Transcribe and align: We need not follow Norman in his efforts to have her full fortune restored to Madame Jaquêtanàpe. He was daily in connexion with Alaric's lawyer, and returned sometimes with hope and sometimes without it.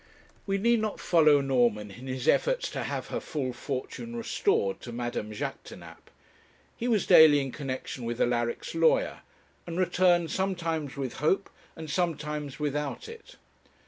We 0.47 0.57
need 0.57 0.79
not 0.79 0.99
follow 0.99 1.41
Norman 1.41 1.91
in 1.91 2.07
his 2.07 2.27
efforts 2.27 2.71
to 2.71 2.85
have 2.85 3.09
her 3.09 3.19
full 3.19 3.53
fortune 3.53 4.15
restored 4.15 4.81
to 4.81 4.91
Madame 4.91 5.29
Jaquêtanàpe. 5.29 6.09
He 6.75 6.87
was 6.87 7.05
daily 7.05 7.39
in 7.39 7.51
connexion 7.51 8.03
with 8.03 8.19
Alaric's 8.19 8.73
lawyer, 8.73 9.19
and 9.67 9.77
returned 9.79 10.31
sometimes 10.31 10.97
with 10.97 11.17
hope 11.19 11.51
and 11.75 11.87
sometimes 11.87 12.59
without 12.59 13.07
it. 13.07 13.35